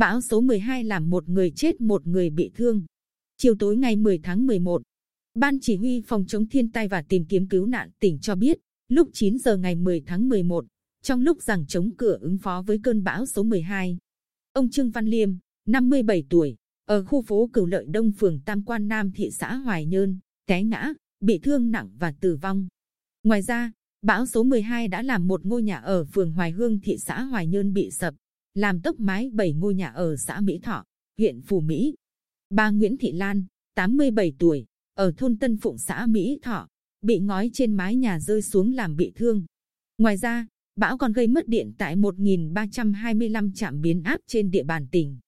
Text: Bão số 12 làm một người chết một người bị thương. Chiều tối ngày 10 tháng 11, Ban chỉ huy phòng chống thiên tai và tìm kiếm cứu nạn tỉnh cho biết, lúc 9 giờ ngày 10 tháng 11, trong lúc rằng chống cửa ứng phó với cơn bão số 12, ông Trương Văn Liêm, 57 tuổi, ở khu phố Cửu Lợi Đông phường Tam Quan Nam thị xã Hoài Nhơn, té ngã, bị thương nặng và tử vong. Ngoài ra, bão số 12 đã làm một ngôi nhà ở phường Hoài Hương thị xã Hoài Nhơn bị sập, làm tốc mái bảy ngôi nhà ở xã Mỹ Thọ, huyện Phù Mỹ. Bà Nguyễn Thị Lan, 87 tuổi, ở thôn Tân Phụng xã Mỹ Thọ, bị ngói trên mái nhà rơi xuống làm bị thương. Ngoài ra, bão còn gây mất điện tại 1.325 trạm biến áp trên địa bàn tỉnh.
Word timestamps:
Bão 0.00 0.20
số 0.20 0.40
12 0.40 0.84
làm 0.84 1.10
một 1.10 1.28
người 1.28 1.50
chết 1.50 1.80
một 1.80 2.06
người 2.06 2.30
bị 2.30 2.50
thương. 2.54 2.82
Chiều 3.36 3.54
tối 3.58 3.76
ngày 3.76 3.96
10 3.96 4.18
tháng 4.22 4.46
11, 4.46 4.82
Ban 5.34 5.60
chỉ 5.60 5.76
huy 5.76 6.02
phòng 6.06 6.24
chống 6.26 6.48
thiên 6.48 6.72
tai 6.72 6.88
và 6.88 7.02
tìm 7.02 7.24
kiếm 7.24 7.48
cứu 7.48 7.66
nạn 7.66 7.90
tỉnh 7.98 8.18
cho 8.18 8.34
biết, 8.34 8.58
lúc 8.88 9.10
9 9.12 9.38
giờ 9.38 9.56
ngày 9.56 9.74
10 9.74 10.02
tháng 10.06 10.28
11, 10.28 10.64
trong 11.02 11.20
lúc 11.20 11.42
rằng 11.42 11.66
chống 11.66 11.90
cửa 11.96 12.18
ứng 12.20 12.38
phó 12.38 12.62
với 12.66 12.80
cơn 12.82 13.04
bão 13.04 13.26
số 13.26 13.42
12, 13.42 13.98
ông 14.52 14.70
Trương 14.70 14.90
Văn 14.90 15.06
Liêm, 15.06 15.30
57 15.66 16.24
tuổi, 16.30 16.56
ở 16.84 17.04
khu 17.04 17.22
phố 17.22 17.50
Cửu 17.52 17.66
Lợi 17.66 17.86
Đông 17.86 18.12
phường 18.12 18.40
Tam 18.40 18.64
Quan 18.64 18.88
Nam 18.88 19.12
thị 19.12 19.30
xã 19.30 19.54
Hoài 19.54 19.86
Nhơn, 19.86 20.18
té 20.46 20.62
ngã, 20.62 20.92
bị 21.20 21.38
thương 21.38 21.70
nặng 21.70 21.90
và 21.98 22.12
tử 22.20 22.36
vong. 22.36 22.68
Ngoài 23.22 23.42
ra, 23.42 23.72
bão 24.02 24.26
số 24.26 24.42
12 24.42 24.88
đã 24.88 25.02
làm 25.02 25.28
một 25.28 25.46
ngôi 25.46 25.62
nhà 25.62 25.76
ở 25.76 26.04
phường 26.04 26.32
Hoài 26.32 26.50
Hương 26.50 26.80
thị 26.80 26.96
xã 26.98 27.22
Hoài 27.22 27.46
Nhơn 27.46 27.72
bị 27.72 27.90
sập, 27.90 28.14
làm 28.54 28.80
tốc 28.80 29.00
mái 29.00 29.30
bảy 29.32 29.52
ngôi 29.52 29.74
nhà 29.74 29.88
ở 29.88 30.16
xã 30.16 30.40
Mỹ 30.40 30.58
Thọ, 30.62 30.84
huyện 31.18 31.42
Phù 31.42 31.60
Mỹ. 31.60 31.94
Bà 32.50 32.70
Nguyễn 32.70 32.96
Thị 32.96 33.12
Lan, 33.12 33.44
87 33.74 34.32
tuổi, 34.38 34.66
ở 34.94 35.12
thôn 35.16 35.38
Tân 35.38 35.56
Phụng 35.56 35.78
xã 35.78 36.06
Mỹ 36.06 36.38
Thọ, 36.42 36.68
bị 37.02 37.18
ngói 37.18 37.50
trên 37.52 37.74
mái 37.74 37.96
nhà 37.96 38.20
rơi 38.20 38.42
xuống 38.42 38.72
làm 38.72 38.96
bị 38.96 39.12
thương. 39.14 39.44
Ngoài 39.98 40.16
ra, 40.16 40.46
bão 40.76 40.98
còn 40.98 41.12
gây 41.12 41.26
mất 41.26 41.48
điện 41.48 41.72
tại 41.78 41.96
1.325 41.96 43.52
trạm 43.54 43.80
biến 43.80 44.02
áp 44.02 44.20
trên 44.26 44.50
địa 44.50 44.64
bàn 44.64 44.86
tỉnh. 44.90 45.18